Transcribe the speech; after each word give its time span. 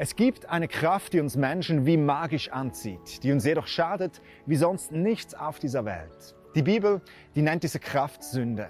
Es 0.00 0.14
gibt 0.14 0.48
eine 0.48 0.68
Kraft, 0.68 1.12
die 1.12 1.18
uns 1.18 1.34
Menschen 1.34 1.84
wie 1.84 1.96
magisch 1.96 2.50
anzieht, 2.52 3.24
die 3.24 3.32
uns 3.32 3.44
jedoch 3.44 3.66
schadet 3.66 4.22
wie 4.46 4.54
sonst 4.54 4.92
nichts 4.92 5.34
auf 5.34 5.58
dieser 5.58 5.84
Welt. 5.84 6.36
Die 6.54 6.62
Bibel, 6.62 7.00
die 7.34 7.42
nennt 7.42 7.64
diese 7.64 7.80
Kraft 7.80 8.22
Sünde. 8.22 8.68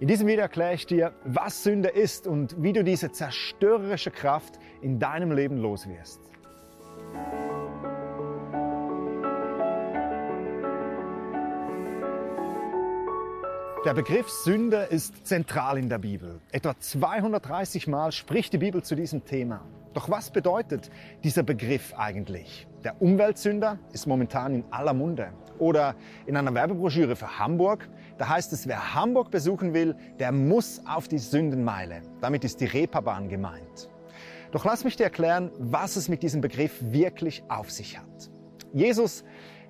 In 0.00 0.08
diesem 0.08 0.26
Video 0.26 0.40
erkläre 0.40 0.72
ich 0.72 0.86
dir, 0.86 1.12
was 1.24 1.62
Sünde 1.62 1.90
ist 1.90 2.26
und 2.26 2.62
wie 2.62 2.72
du 2.72 2.84
diese 2.84 3.12
zerstörerische 3.12 4.10
Kraft 4.10 4.58
in 4.80 4.98
deinem 4.98 5.30
Leben 5.30 5.58
los 5.58 5.86
wirst. 5.86 6.20
Der 13.84 13.92
Begriff 13.92 14.30
Sünde 14.30 14.88
ist 14.88 15.26
zentral 15.26 15.76
in 15.76 15.90
der 15.90 15.98
Bibel. 15.98 16.40
Etwa 16.50 16.78
230 16.78 17.88
Mal 17.88 18.10
spricht 18.10 18.54
die 18.54 18.58
Bibel 18.58 18.82
zu 18.82 18.94
diesem 18.94 19.22
Thema. 19.26 19.60
Doch 19.96 20.10
was 20.10 20.28
bedeutet 20.28 20.90
dieser 21.24 21.42
Begriff 21.42 21.94
eigentlich? 21.96 22.68
Der 22.84 23.00
Umweltsünder 23.00 23.78
ist 23.94 24.06
momentan 24.06 24.54
in 24.54 24.64
aller 24.70 24.92
Munde. 24.92 25.32
Oder 25.58 25.94
in 26.26 26.36
einer 26.36 26.52
Werbebroschüre 26.52 27.16
für 27.16 27.38
Hamburg, 27.38 27.88
da 28.18 28.28
heißt 28.28 28.52
es, 28.52 28.68
wer 28.68 28.92
Hamburg 28.92 29.30
besuchen 29.30 29.72
will, 29.72 29.96
der 30.18 30.32
muss 30.32 30.82
auf 30.86 31.08
die 31.08 31.16
Sündenmeile. 31.16 32.02
Damit 32.20 32.44
ist 32.44 32.60
die 32.60 32.66
Reeperbahn 32.66 33.30
gemeint. 33.30 33.88
Doch 34.52 34.66
lass 34.66 34.84
mich 34.84 34.96
dir 34.96 35.04
erklären, 35.04 35.50
was 35.58 35.96
es 35.96 36.10
mit 36.10 36.22
diesem 36.22 36.42
Begriff 36.42 36.74
wirklich 36.82 37.42
auf 37.48 37.70
sich 37.70 37.96
hat. 37.96 38.30
Jesus 38.74 39.24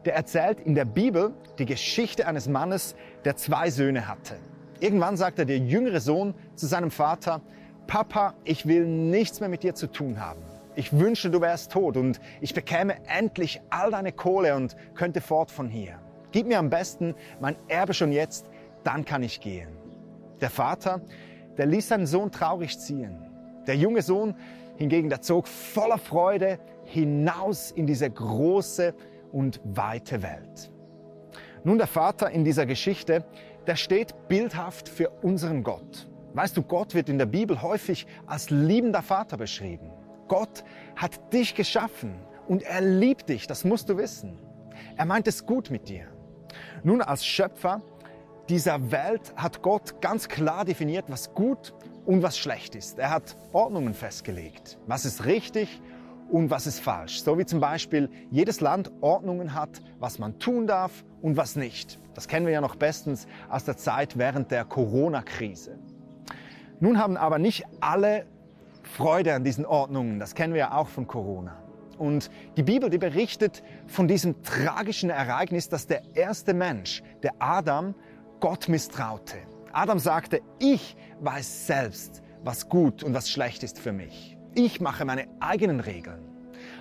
der 0.07 0.15
erzählt 0.15 0.61
in 0.61 0.75
der 0.75 0.85
Bibel 0.87 1.35
die 1.59 1.67
Geschichte 1.67 2.27
eines 2.27 2.49
Mannes, 2.49 2.97
der 3.25 3.37
zwei 3.37 3.71
Söhne 3.71 4.09
hatte. 4.09 4.37
Irgendwann 4.79 5.17
sagte 5.17 5.47
der 5.47 5.59
jüngere 5.59 6.01
Sohn 6.01 6.35
zu 6.55 6.67
seinem 6.67 6.91
Vater, 6.91 7.43
Papa, 7.87 8.35
ich 8.45 8.67
will 8.67 8.87
nichts 8.87 9.41
mehr 9.41 9.49
mit 9.49 9.63
dir 9.63 9.75
zu 9.75 9.87
tun 9.87 10.21
haben. 10.21 10.43
Ich 10.75 10.93
wünsche, 10.93 11.31
du 11.31 11.41
wärst 11.41 11.73
tot 11.73 11.97
und 11.97 12.21
ich 12.41 12.53
bekäme 12.53 12.97
endlich 13.07 13.61
all 13.71 13.91
deine 13.91 14.13
Kohle 14.13 14.55
und 14.57 14.77
könnte 14.95 15.21
fort 15.21 15.51
von 15.51 15.69
hier. 15.69 15.99
Gib 16.33 16.47
mir 16.47 16.59
am 16.59 16.69
besten 16.69 17.15
mein 17.41 17.57
Erbe 17.69 17.95
schon 17.95 18.13
jetzt, 18.13 18.47
dann 18.85 19.05
kann 19.05 19.23
ich 19.23 19.41
gehen. 19.41 19.71
Der 20.41 20.51
Vater, 20.51 21.01
der 21.57 21.67
ließ 21.67 21.89
seinen 21.89 22.07
Sohn 22.07 22.31
traurig 22.31 22.79
ziehen. 22.79 23.19
Der 23.67 23.77
junge 23.77 24.03
Sohn 24.03 24.35
hingegen, 24.77 25.09
der 25.09 25.23
zog 25.23 25.49
voller 25.49 25.99
Freude 25.99 26.59
hinaus 26.85 27.71
in 27.71 27.87
diese 27.87 28.11
große, 28.11 28.95
und 29.37 29.61
weite 29.65 30.23
Welt. 30.23 30.71
Nun, 31.63 31.79
der 31.79 31.87
Vater 31.87 32.31
in 32.31 32.45
dieser 32.45 32.65
Geschichte, 32.65 33.25
der 33.67 33.77
steht 33.77 34.29
bildhaft 34.29 34.89
für 34.89 35.11
unseren 35.23 35.63
Gott. 35.63 36.09
Weißt 36.37 36.55
du, 36.55 36.63
Gott 36.63 36.95
wird 36.95 37.09
in 37.09 37.17
der 37.17 37.25
Bibel 37.25 37.63
häufig 37.63 38.07
als 38.27 38.51
liebender 38.51 39.01
Vater 39.01 39.39
beschrieben. 39.39 39.91
Gott 40.29 40.65
hat 40.95 41.33
dich 41.33 41.55
geschaffen 41.55 42.15
und 42.47 42.63
er 42.63 42.83
liebt 42.83 43.31
dich, 43.31 43.47
das 43.47 43.65
musst 43.65 43.89
du 43.89 43.97
wissen. 43.97 44.39
Er 44.99 45.07
meint 45.07 45.27
es 45.29 45.47
gut 45.47 45.71
mit 45.71 45.89
dir. 45.89 46.09
Nun, 46.85 47.01
als 47.01 47.25
Schöpfer 47.25 47.81
dieser 48.51 48.91
Welt 48.91 49.33
hat 49.35 49.63
Gott 49.63 50.03
ganz 50.03 50.29
klar 50.29 50.67
definiert, 50.67 51.07
was 51.09 51.33
gut 51.33 51.73
und 52.05 52.23
was 52.23 52.37
schlecht 52.37 52.75
ist. 52.75 52.99
Er 52.99 53.09
hat 53.09 53.35
Ordnungen 53.55 53.95
festgelegt. 53.95 54.79
Was 54.87 55.07
ist 55.07 55.25
richtig 55.25 55.81
und 56.29 56.51
was 56.51 56.67
ist 56.67 56.81
falsch. 56.81 57.23
So 57.23 57.39
wie 57.39 57.47
zum 57.47 57.61
Beispiel 57.61 58.11
jedes 58.31 58.61
Land 58.61 58.93
Ordnungen 59.01 59.55
hat, 59.55 59.81
was 60.01 60.19
man 60.19 60.39
tun 60.39 60.67
darf 60.67 61.03
und 61.23 61.39
was 61.39 61.57
nicht. 61.57 61.99
Das 62.13 62.29
kennen 62.29 62.45
wir 62.45 62.53
ja 62.53 62.61
noch 62.61 62.77
bestens 62.77 63.27
aus 63.49 63.65
der 63.65 63.79
Zeit 63.79 64.19
während 64.19 64.51
der 64.51 64.67
Corona-Krise. 64.67 65.79
Nun 66.81 66.99
haben 66.99 67.17
aber 67.17 67.39
nicht 67.39 67.65
alle 67.81 68.27
Freude 68.83 69.35
an 69.35 69.45
diesen 69.45 69.65
Ordnungen. 69.65 70.19
Das 70.21 70.35
kennen 70.35 70.53
wir 70.53 70.61
ja 70.61 70.75
auch 70.75 70.89
von 70.89 71.07
Corona. 71.07 71.57
Und 71.99 72.31
die 72.57 72.63
Bibel, 72.63 72.91
die 72.91 72.99
berichtet 72.99 73.63
von 73.87 74.07
diesem 74.07 74.43
tragischen 74.43 75.11
Ereignis, 75.11 75.69
dass 75.69 75.87
der 75.87 76.03
erste 76.15 76.53
Mensch, 76.53 77.03
der 77.23 77.33
Adam, 77.39 77.95
Gott 78.41 78.69
misstraute. 78.69 79.37
Adam 79.73 79.99
sagte, 79.99 80.41
ich 80.59 80.97
weiß 81.21 81.67
selbst, 81.67 82.23
was 82.45 82.69
gut 82.69 83.03
und 83.03 83.15
was 83.15 83.31
schlecht 83.31 83.63
ist 83.63 83.79
für 83.79 83.93
mich. 83.93 84.37
Ich 84.55 84.81
mache 84.81 85.05
meine 85.05 85.27
eigenen 85.41 85.81
Regeln. 85.81 86.21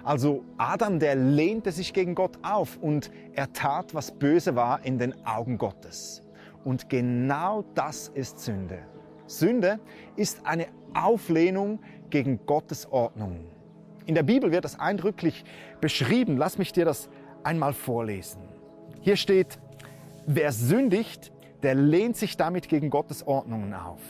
Also 0.03 0.43
Adam, 0.57 0.99
der 0.99 1.15
lehnte 1.15 1.71
sich 1.71 1.93
gegen 1.93 2.15
Gott 2.15 2.37
auf 2.43 2.77
und 2.77 3.11
er 3.33 3.51
tat, 3.53 3.93
was 3.93 4.11
böse 4.11 4.55
war 4.55 4.85
in 4.85 4.97
den 4.97 5.25
Augen 5.25 5.57
Gottes. 5.57 6.23
Und 6.63 6.89
genau 6.89 7.63
das 7.73 8.09
ist 8.09 8.39
Sünde. 8.39 8.79
Sünde 9.27 9.79
ist 10.15 10.45
eine 10.45 10.67
Auflehnung 10.93 11.79
gegen 12.09 12.45
Gottes 12.45 12.91
Ordnung. 12.91 13.45
In 14.05 14.15
der 14.15 14.23
Bibel 14.23 14.51
wird 14.51 14.65
das 14.65 14.79
eindrücklich 14.79 15.43
beschrieben. 15.81 16.37
Lass 16.37 16.57
mich 16.57 16.71
dir 16.71 16.85
das 16.85 17.09
einmal 17.43 17.73
vorlesen. 17.73 18.41
Hier 19.01 19.15
steht, 19.15 19.59
wer 20.27 20.51
sündigt, 20.51 21.31
der 21.63 21.75
lehnt 21.75 22.15
sich 22.17 22.37
damit 22.37 22.69
gegen 22.69 22.89
Gottes 22.89 23.25
Ordnungen 23.25 23.73
auf. 23.73 24.01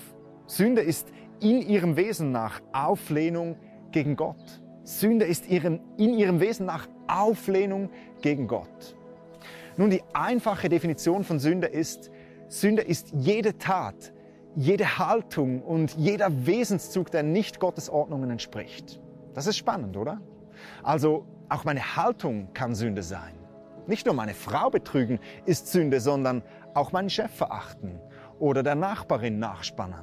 Sünde 0.47 0.81
ist 0.81 1.07
in 1.39 1.61
ihrem 1.61 1.95
Wesen 1.95 2.31
nach 2.31 2.61
Auflehnung 2.73 3.57
gegen 3.91 4.15
Gott. 4.15 4.61
Sünde 4.83 5.25
ist 5.25 5.49
ihrem, 5.49 5.79
in 5.97 6.13
ihrem 6.13 6.39
Wesen 6.39 6.65
nach 6.65 6.87
Auflehnung 7.07 7.89
gegen 8.21 8.47
Gott. 8.47 8.95
Nun, 9.77 9.89
die 9.89 10.03
einfache 10.13 10.69
Definition 10.69 11.23
von 11.23 11.39
Sünde 11.39 11.67
ist, 11.67 12.11
Sünde 12.47 12.81
ist 12.81 13.11
jede 13.13 13.57
Tat, 13.57 14.13
jede 14.55 14.97
Haltung 14.97 15.61
und 15.61 15.95
jeder 15.95 16.45
Wesenszug, 16.45 17.11
der 17.11 17.23
nicht 17.23 17.59
Gottes 17.59 17.89
Ordnungen 17.89 18.31
entspricht. 18.31 18.99
Das 19.33 19.47
ist 19.47 19.57
spannend, 19.57 19.97
oder? 19.97 20.21
Also 20.83 21.25
auch 21.49 21.63
meine 21.65 21.95
Haltung 21.95 22.49
kann 22.53 22.73
Sünde 22.73 23.03
sein. 23.03 23.33
Nicht 23.87 24.05
nur 24.05 24.15
meine 24.15 24.33
Frau 24.33 24.69
betrügen 24.69 25.19
ist 25.45 25.67
Sünde, 25.67 25.99
sondern 25.99 26.41
auch 26.73 26.91
meinen 26.91 27.09
Chef 27.09 27.31
verachten 27.31 27.99
oder 28.39 28.63
der 28.63 28.75
Nachbarin 28.75 29.39
nachspannen. 29.39 30.01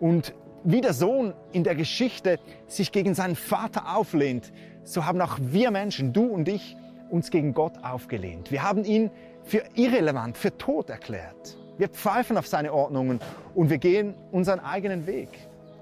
Und 0.00 0.34
wie 0.64 0.80
der 0.80 0.92
Sohn 0.92 1.34
in 1.52 1.64
der 1.64 1.74
Geschichte 1.74 2.38
sich 2.66 2.92
gegen 2.92 3.14
seinen 3.14 3.36
Vater 3.36 3.96
auflehnt, 3.96 4.52
so 4.82 5.06
haben 5.06 5.20
auch 5.20 5.38
wir 5.40 5.70
Menschen, 5.70 6.12
du 6.12 6.24
und 6.24 6.48
ich, 6.48 6.76
uns 7.10 7.30
gegen 7.30 7.54
Gott 7.54 7.82
aufgelehnt. 7.82 8.50
Wir 8.50 8.62
haben 8.62 8.84
ihn 8.84 9.10
für 9.42 9.62
irrelevant, 9.74 10.36
für 10.36 10.56
tot 10.56 10.90
erklärt. 10.90 11.56
Wir 11.80 11.88
pfeifen 11.88 12.36
auf 12.36 12.46
seine 12.46 12.74
Ordnungen 12.74 13.20
und 13.54 13.70
wir 13.70 13.78
gehen 13.78 14.14
unseren 14.32 14.60
eigenen 14.60 15.06
Weg. 15.06 15.30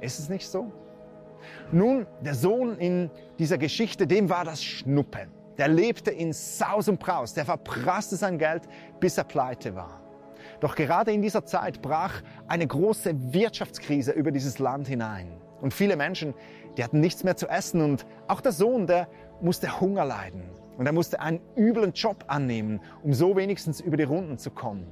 Ist 0.00 0.20
es 0.20 0.28
nicht 0.28 0.46
so? 0.46 0.70
Nun, 1.72 2.06
der 2.20 2.36
Sohn 2.36 2.78
in 2.78 3.10
dieser 3.40 3.58
Geschichte, 3.58 4.06
dem 4.06 4.30
war 4.30 4.44
das 4.44 4.62
Schnuppe. 4.62 5.26
Der 5.58 5.66
lebte 5.66 6.12
in 6.12 6.32
Saus 6.32 6.88
und 6.88 7.00
Braus, 7.00 7.34
der 7.34 7.44
verprasste 7.44 8.14
sein 8.14 8.38
Geld, 8.38 8.62
bis 9.00 9.18
er 9.18 9.24
pleite 9.24 9.74
war. 9.74 10.00
Doch 10.60 10.76
gerade 10.76 11.10
in 11.10 11.20
dieser 11.20 11.44
Zeit 11.44 11.82
brach 11.82 12.22
eine 12.46 12.68
große 12.68 13.34
Wirtschaftskrise 13.34 14.12
über 14.12 14.30
dieses 14.30 14.60
Land 14.60 14.86
hinein. 14.86 15.32
Und 15.60 15.74
viele 15.74 15.96
Menschen, 15.96 16.32
die 16.76 16.84
hatten 16.84 17.00
nichts 17.00 17.24
mehr 17.24 17.36
zu 17.36 17.48
essen 17.48 17.80
und 17.80 18.06
auch 18.28 18.40
der 18.40 18.52
Sohn, 18.52 18.86
der 18.86 19.08
musste 19.40 19.80
Hunger 19.80 20.04
leiden. 20.04 20.44
Und 20.76 20.86
er 20.86 20.92
musste 20.92 21.18
einen 21.18 21.40
üblen 21.56 21.92
Job 21.92 22.22
annehmen, 22.28 22.80
um 23.02 23.12
so 23.12 23.34
wenigstens 23.34 23.80
über 23.80 23.96
die 23.96 24.04
Runden 24.04 24.38
zu 24.38 24.52
kommen. 24.52 24.86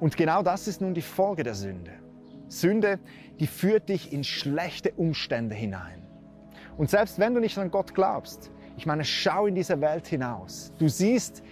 Und 0.00 0.16
genau 0.16 0.42
das 0.42 0.68
ist 0.68 0.80
nun 0.80 0.94
die 0.94 1.02
Folge 1.02 1.42
der 1.42 1.54
Sünde. 1.54 1.92
Sünde, 2.48 2.98
die 3.40 3.46
führt 3.46 3.88
dich 3.88 4.12
in 4.12 4.24
schlechte 4.24 4.92
Umstände 4.92 5.54
hinein. 5.54 6.02
Und 6.76 6.90
selbst 6.90 7.18
wenn 7.18 7.34
du 7.34 7.40
nicht 7.40 7.56
an 7.58 7.70
Gott 7.70 7.94
glaubst, 7.94 8.50
ich 8.76 8.86
meine, 8.86 9.04
schau 9.04 9.46
in 9.46 9.54
diese 9.54 9.80
Welt 9.80 10.06
hinaus. 10.06 10.72
Du 10.78 10.88
siehst 10.88 11.42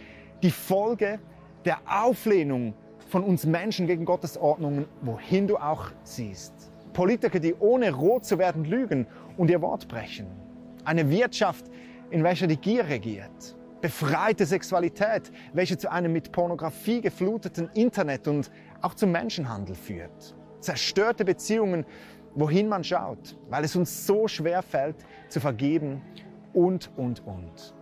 die 0.42 0.50
Folge 0.50 1.20
der 1.64 1.78
Auflehnung 1.86 2.74
von 3.08 3.22
uns 3.22 3.46
Menschen 3.46 3.86
gegen 3.86 4.04
Gottes 4.04 4.36
Ordnungen, 4.36 4.86
wohin 5.02 5.46
du 5.46 5.56
auch 5.56 5.90
siehst. 6.02 6.72
Politiker, 6.92 7.38
die 7.38 7.54
ohne 7.54 7.92
rot 7.92 8.24
zu 8.24 8.38
werden 8.38 8.64
lügen 8.64 9.06
und 9.36 9.50
ihr 9.50 9.62
Wort 9.62 9.88
brechen. 9.88 10.26
Eine 10.84 11.08
Wirtschaft, 11.08 11.66
in 12.10 12.24
welcher 12.24 12.46
die 12.46 12.56
Gier 12.56 12.88
regiert. 12.88 13.56
Befreite 13.82 14.46
Sexualität, 14.46 15.32
welche 15.52 15.76
zu 15.76 15.90
einem 15.90 16.12
mit 16.12 16.30
Pornografie 16.30 17.00
gefluteten 17.00 17.68
Internet 17.74 18.28
und 18.28 18.50
auch 18.80 18.94
zum 18.94 19.10
Menschenhandel 19.10 19.74
führt. 19.74 20.36
Zerstörte 20.60 21.24
Beziehungen, 21.24 21.84
wohin 22.36 22.68
man 22.68 22.84
schaut, 22.84 23.36
weil 23.50 23.64
es 23.64 23.74
uns 23.74 24.06
so 24.06 24.28
schwer 24.28 24.62
fällt, 24.62 24.96
zu 25.28 25.40
vergeben 25.40 26.00
und, 26.52 26.90
und, 26.96 27.26
und. 27.26 27.74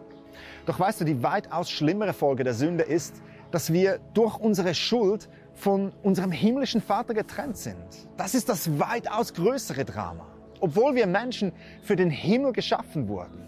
Doch 0.64 0.81
weißt 0.81 1.02
du, 1.02 1.05
die 1.05 1.23
weitaus 1.23 1.70
schlimmere 1.70 2.14
Folge 2.14 2.44
der 2.44 2.55
Sünde 2.55 2.85
ist, 2.85 3.23
dass 3.50 3.70
wir 3.70 4.00
durch 4.14 4.38
unsere 4.38 4.75
Schuld 4.75 5.29
von 5.52 5.93
unserem 6.02 6.32
himmlischen 6.32 6.81
Vater 6.81 7.12
getrennt 7.12 7.58
sind. 7.58 8.08
Das 8.17 8.35
ist 8.35 8.49
das 8.49 8.79
weitaus 8.79 9.35
größere 9.35 9.85
Drama. 9.85 10.26
Obwohl 10.61 10.94
wir 10.94 11.06
Menschen 11.06 11.52
für 11.82 11.97
den 11.97 12.08
Himmel 12.11 12.52
geschaffen 12.52 13.06
wurden, 13.08 13.47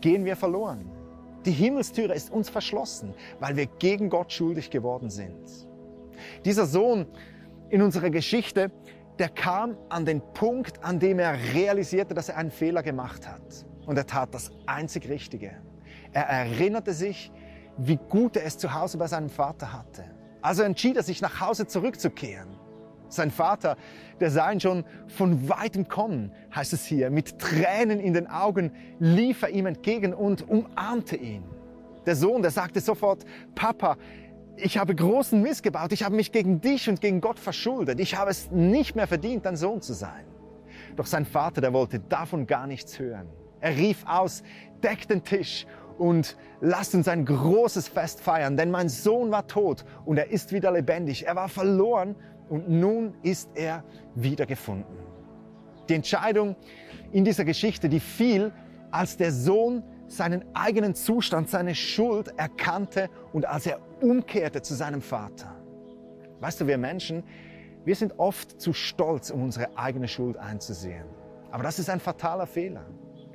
gehen 0.00 0.24
wir 0.24 0.34
verloren. 0.34 0.90
Die 1.44 1.52
Himmelstüre 1.52 2.14
ist 2.14 2.30
uns 2.30 2.48
verschlossen, 2.48 3.14
weil 3.40 3.56
wir 3.56 3.66
gegen 3.66 4.10
Gott 4.10 4.32
schuldig 4.32 4.70
geworden 4.70 5.10
sind. 5.10 5.66
Dieser 6.44 6.66
Sohn 6.66 7.06
in 7.68 7.82
unserer 7.82 8.10
Geschichte, 8.10 8.70
der 9.18 9.28
kam 9.28 9.76
an 9.88 10.04
den 10.04 10.20
Punkt, 10.34 10.82
an 10.84 10.98
dem 10.98 11.18
er 11.18 11.36
realisierte, 11.54 12.14
dass 12.14 12.28
er 12.28 12.36
einen 12.36 12.50
Fehler 12.50 12.82
gemacht 12.82 13.26
hat. 13.26 13.66
Und 13.86 13.96
er 13.96 14.06
tat 14.06 14.32
das 14.34 14.52
einzig 14.66 15.08
Richtige. 15.08 15.56
Er 16.12 16.24
erinnerte 16.24 16.92
sich, 16.92 17.32
wie 17.78 17.96
gut 17.96 18.36
er 18.36 18.44
es 18.44 18.58
zu 18.58 18.72
Hause 18.72 18.98
bei 18.98 19.06
seinem 19.06 19.30
Vater 19.30 19.72
hatte. 19.72 20.04
Also 20.40 20.62
entschied 20.62 20.96
er 20.96 21.02
sich, 21.02 21.20
nach 21.20 21.40
Hause 21.40 21.66
zurückzukehren. 21.66 22.61
Sein 23.12 23.30
Vater, 23.30 23.76
der 24.20 24.30
sah 24.30 24.50
ihn 24.50 24.60
schon 24.60 24.84
von 25.06 25.48
weitem 25.48 25.86
kommen, 25.86 26.32
heißt 26.54 26.72
es 26.72 26.86
hier. 26.86 27.10
Mit 27.10 27.38
Tränen 27.38 28.00
in 28.00 28.14
den 28.14 28.26
Augen 28.26 28.72
lief 28.98 29.42
er 29.42 29.50
ihm 29.50 29.66
entgegen 29.66 30.14
und 30.14 30.48
umarmte 30.48 31.16
ihn. 31.16 31.44
Der 32.06 32.16
Sohn, 32.16 32.42
der 32.42 32.50
sagte 32.50 32.80
sofort, 32.80 33.24
Papa, 33.54 33.96
ich 34.56 34.78
habe 34.78 34.94
großen 34.94 35.40
Mist 35.40 35.62
gebaut, 35.62 35.92
ich 35.92 36.04
habe 36.04 36.16
mich 36.16 36.32
gegen 36.32 36.60
dich 36.60 36.88
und 36.88 37.00
gegen 37.00 37.20
Gott 37.20 37.38
verschuldet, 37.38 38.00
ich 38.00 38.16
habe 38.16 38.30
es 38.30 38.50
nicht 38.50 38.96
mehr 38.96 39.06
verdient, 39.06 39.44
dein 39.44 39.56
Sohn 39.56 39.82
zu 39.82 39.92
sein. 39.92 40.24
Doch 40.96 41.06
sein 41.06 41.24
Vater, 41.24 41.60
der 41.60 41.72
wollte 41.72 42.00
davon 42.00 42.46
gar 42.46 42.66
nichts 42.66 42.98
hören. 42.98 43.28
Er 43.60 43.76
rief 43.76 44.04
aus, 44.06 44.42
deck 44.82 45.06
den 45.06 45.22
Tisch 45.22 45.66
und 45.98 46.36
lasst 46.60 46.94
uns 46.94 47.08
ein 47.08 47.24
großes 47.24 47.88
Fest 47.88 48.20
feiern, 48.20 48.56
denn 48.56 48.70
mein 48.70 48.88
Sohn 48.88 49.30
war 49.30 49.46
tot 49.46 49.84
und 50.04 50.16
er 50.16 50.30
ist 50.30 50.52
wieder 50.52 50.72
lebendig. 50.72 51.26
Er 51.26 51.36
war 51.36 51.48
verloren 51.48 52.16
und 52.52 52.68
nun 52.68 53.14
ist 53.22 53.48
er 53.54 53.82
wiedergefunden. 54.14 54.94
Die 55.88 55.94
Entscheidung 55.94 56.54
in 57.10 57.24
dieser 57.24 57.46
Geschichte, 57.46 57.88
die 57.88 57.98
fiel, 57.98 58.52
als 58.90 59.16
der 59.16 59.32
Sohn 59.32 59.82
seinen 60.06 60.44
eigenen 60.54 60.94
Zustand, 60.94 61.48
seine 61.48 61.74
Schuld 61.74 62.28
erkannte 62.36 63.08
und 63.32 63.46
als 63.46 63.64
er 63.64 63.80
umkehrte 64.02 64.60
zu 64.60 64.74
seinem 64.74 65.00
Vater. 65.00 65.56
Weißt 66.40 66.60
du, 66.60 66.66
wir 66.66 66.76
Menschen, 66.76 67.22
wir 67.86 67.96
sind 67.96 68.18
oft 68.18 68.60
zu 68.60 68.74
stolz, 68.74 69.30
um 69.30 69.42
unsere 69.44 69.78
eigene 69.78 70.06
Schuld 70.06 70.36
einzusehen. 70.36 71.06
Aber 71.50 71.62
das 71.62 71.78
ist 71.78 71.88
ein 71.88 72.00
fataler 72.00 72.46
Fehler. 72.46 72.84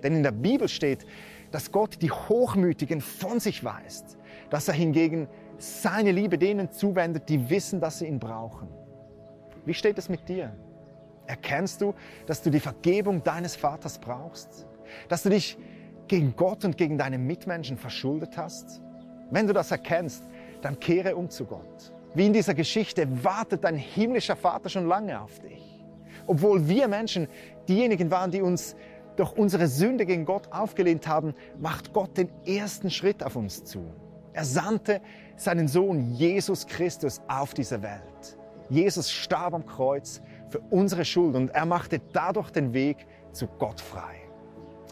Denn 0.03 0.13
in 0.13 0.21
der 0.21 0.31
Bibel 0.31 0.67
steht, 0.67 1.07
dass 1.49 1.71
Gott 1.71 2.03
die 2.03 2.11
Hochmütigen 2.11 3.01
von 3.01 3.39
sich 3.39 3.63
weist, 3.63 4.19
dass 4.51 4.67
er 4.67 4.75
hingegen 4.75 5.27
seine 5.57 6.11
Liebe 6.11 6.37
denen 6.37 6.71
zuwendet, 6.71 7.29
die 7.29 7.49
wissen, 7.49 7.81
dass 7.81 7.97
sie 7.97 8.05
ihn 8.05 8.19
brauchen. 8.19 8.67
Wie 9.67 9.73
steht 9.73 9.97
es 9.97 10.07
mit 10.07 10.29
dir? 10.29 10.55
Erkennst 11.25 11.81
du, 11.81 11.93
dass 12.25 12.41
du 12.41 12.49
die 12.49 12.61
Vergebung 12.61 13.21
deines 13.21 13.57
Vaters 13.57 13.99
brauchst? 13.99 14.65
Dass 15.09 15.23
du 15.23 15.29
dich 15.29 15.57
gegen 16.07 16.37
Gott 16.37 16.63
und 16.63 16.77
gegen 16.77 16.97
deine 16.97 17.17
Mitmenschen 17.17 17.77
verschuldet 17.77 18.37
hast? 18.37 18.81
Wenn 19.29 19.45
du 19.45 19.51
das 19.51 19.69
erkennst, 19.71 20.23
dann 20.61 20.79
kehre 20.79 21.17
um 21.17 21.29
zu 21.29 21.43
Gott. 21.43 21.93
Wie 22.13 22.25
in 22.25 22.31
dieser 22.31 22.53
Geschichte 22.53 23.05
wartet 23.25 23.65
dein 23.65 23.75
himmlischer 23.75 24.37
Vater 24.37 24.69
schon 24.69 24.87
lange 24.87 25.19
auf 25.19 25.37
dich. 25.39 25.83
Obwohl 26.27 26.69
wir 26.69 26.87
Menschen 26.87 27.27
diejenigen 27.67 28.09
waren, 28.09 28.31
die 28.31 28.41
uns 28.41 28.73
durch 29.17 29.33
unsere 29.33 29.67
Sünde 29.67 30.05
gegen 30.05 30.23
Gott 30.23 30.49
aufgelehnt 30.53 31.07
haben, 31.09 31.33
macht 31.59 31.91
Gott 31.91 32.17
den 32.17 32.29
ersten 32.45 32.89
Schritt 32.89 33.21
auf 33.21 33.35
uns 33.35 33.65
zu. 33.65 33.83
Er 34.31 34.45
sandte 34.45 35.01
seinen 35.35 35.67
Sohn 35.67 36.13
Jesus 36.13 36.65
Christus 36.67 37.19
auf 37.27 37.53
diese 37.53 37.81
Welt. 37.81 38.37
Jesus 38.69 39.11
starb 39.11 39.53
am 39.53 39.65
Kreuz 39.65 40.21
für 40.49 40.59
unsere 40.69 41.05
Schuld 41.05 41.35
und 41.35 41.49
er 41.49 41.65
machte 41.65 42.01
dadurch 42.13 42.51
den 42.51 42.73
Weg 42.73 43.05
zu 43.31 43.47
Gott 43.47 43.81
frei. 43.81 44.15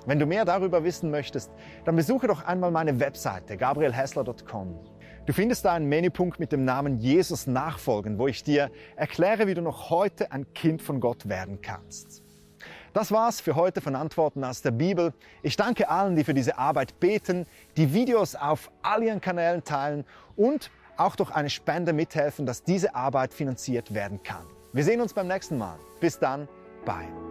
Wenn 0.05 0.19
du 0.19 0.25
mehr 0.25 0.45
darüber 0.45 0.83
wissen 0.83 1.09
möchtest, 1.09 1.51
dann 1.83 1.95
besuche 1.95 2.27
doch 2.27 2.43
einmal 2.45 2.71
meine 2.71 2.99
Webseite 2.99 3.57
gabrielhessler.com. 3.57 4.79
Du 5.25 5.33
findest 5.33 5.65
da 5.65 5.73
einen 5.73 5.87
Menüpunkt 5.87 6.39
mit 6.39 6.51
dem 6.51 6.63
Namen 6.65 6.99
Jesus 6.99 7.47
nachfolgen, 7.47 8.19
wo 8.19 8.27
ich 8.27 8.43
dir 8.43 8.69
erkläre, 8.95 9.47
wie 9.47 9.55
du 9.55 9.61
noch 9.63 9.89
heute 9.89 10.31
ein 10.31 10.53
Kind 10.53 10.83
von 10.83 10.99
Gott 10.99 11.27
werden 11.27 11.61
kannst. 11.61 12.23
Das 12.93 13.11
war's 13.11 13.41
für 13.41 13.55
heute 13.55 13.81
von 13.81 13.95
Antworten 13.95 14.43
aus 14.43 14.61
der 14.61 14.71
Bibel. 14.71 15.13
Ich 15.41 15.57
danke 15.57 15.89
allen, 15.89 16.15
die 16.15 16.23
für 16.23 16.33
diese 16.33 16.57
Arbeit 16.57 16.99
beten, 16.99 17.47
die 17.75 17.93
Videos 17.93 18.35
auf 18.35 18.71
all 18.83 19.03
ihren 19.03 19.19
Kanälen 19.19 19.63
teilen 19.63 20.05
und 20.35 20.69
auch 20.97 21.15
durch 21.15 21.31
eine 21.31 21.49
Spende 21.49 21.93
mithelfen, 21.93 22.45
dass 22.45 22.63
diese 22.63 22.95
Arbeit 22.95 23.33
finanziert 23.33 23.93
werden 23.93 24.21
kann. 24.23 24.45
Wir 24.73 24.83
sehen 24.83 25.01
uns 25.01 25.13
beim 25.13 25.27
nächsten 25.27 25.57
Mal. 25.57 25.77
Bis 25.99 26.19
dann, 26.19 26.47
bye. 26.85 27.24